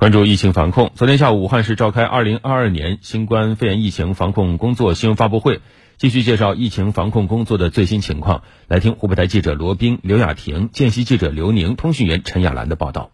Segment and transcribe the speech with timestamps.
[0.00, 5.60] 关注疫情防控，昨天下午，武汉市召开二零二二年新冠肺炎疫情防控工作新闻发布会，
[5.98, 8.42] 继续介绍疫情防控工作的最新情况。
[8.66, 13.10] 来听湖北台记者罗斌、刘雅婷、见习记者刘宁、通讯员陈亚兰的报道。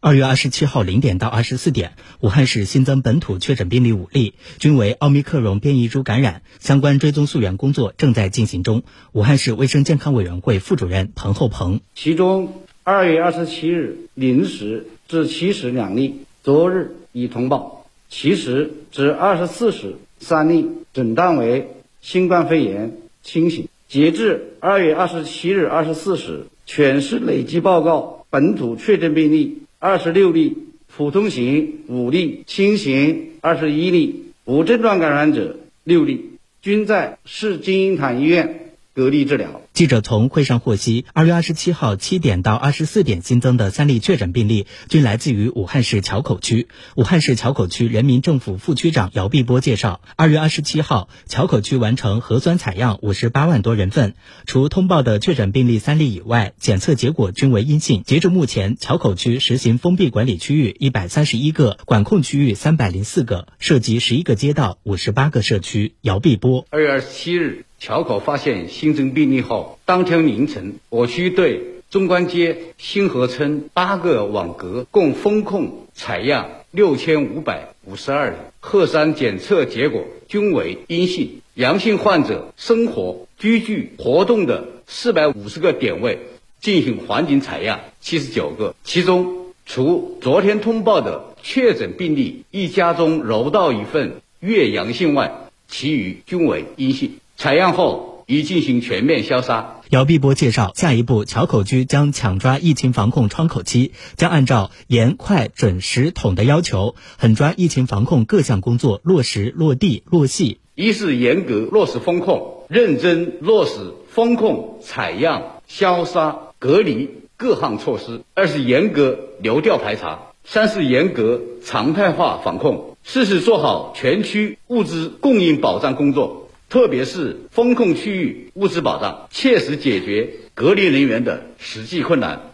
[0.00, 8.82] 二月二十七号零点到二十四点，武汉市新增本土确诊病例五例，均为奥密克戎变异株感染，相关追踪溯源工作正在进行中。
[9.12, 12.52] 武汉市卫生健康委员会副主任彭厚鹏，其中
[12.84, 14.86] 二月二十七日零时。
[15.08, 21.68] 至七时两例，昨日已通报；七时至二十四时三例，诊断为
[22.00, 23.68] 新冠肺炎轻型。
[23.88, 30.56] 截至二月二十七日二十四时，全市累计报告本土确诊病例二十六例，
[30.96, 36.30] 普通型五例，轻型二十一例，无症状感染者六例，
[36.62, 39.62] 均在市金银潭医院隔离治疗。
[39.72, 46.68] 记者从会上获悉，二月二十七号七点到二十四点新增的三例确诊病例，均来自于武汉市硚口区。
[46.96, 54.14] 武汉市硚口区人民政府副区长姚碧波介绍，二月二十七号，硚口区完成核酸采样五十八万多人份，
[54.46, 58.02] 除通报的确诊病例三例以外，检测结果均为阴性。
[58.04, 65.94] 截至目前，硚口区实行封闭管理区域一百三十一个，管控区域三百零四个，涉及十一个街道、五十八个社区。
[66.02, 67.64] 姚碧波，二月二十七日。
[67.82, 81.40] 桥口发现新增病例后，当天凌晨，我区对中关街新河村八个网格共封控采样六千五百五十二人，核酸检测结果均为阴性。
[81.54, 86.20] 阳性患者生活居住活动的四百五十个点位
[86.60, 95.32] 进行环境采样七十九个，其中除昨天通报的确诊病例一家中揉到一份月阳性外，
[95.66, 97.14] 其余均为阴性。
[97.42, 99.80] 采样后已进行全面消杀。
[99.90, 110.60] 姚碧波介绍，下一步硚口区将抢抓疫情防控窗口期，将按照严、快、准、实、统的要求，狠抓疫情防控各项工作落实落地落细。
[110.76, 126.41] 一是严格落实风控，认真落实风控、采样、消杀、隔离各项措施；二是严格流调排查；三是严格常态化防控；四是做好全区物资供应保障工作。
[126.72, 132.51] 特别是风控区域物资保障，切实解决隔离人员的实际困难。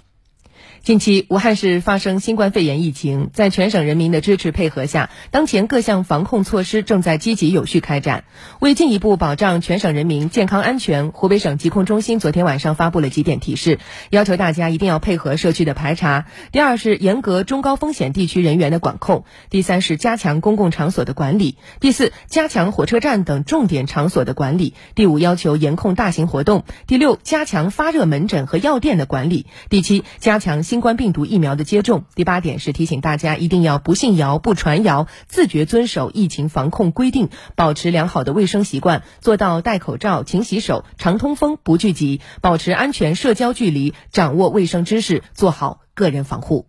[0.88, 8.24] 近期，武汉市发生新冠肺炎疫情，在全省人民的支持配合下，当前各项防控措施正在积极有序开展。
[8.58, 16.24] 为进一步保障全省人民健康安全，湖北省疾控中心昨天晚上发布了几点提示，要求大家一定要配合社区的排查。
[16.52, 30.77] 第二是严格中高风险地区人员的管控；第三是加强公共场所的管理；第四，加强火车站等重点场所的管理；第五，要求严控大型活动；第六，加强发热门诊和药店的管理；第七，加强新。
[30.78, 32.04] 新冠病毒疫苗的接种。
[32.14, 46.66] 第八点是提醒大家一定要不信谣、不传谣，自觉遵守疫情防控规定，保持良好的卫生习惯，做到戴口罩、勤洗手、常通风、不聚集，保持安全社交距离，掌握卫生知识，做好个人防护。